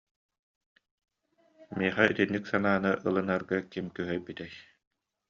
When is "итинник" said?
2.11-2.45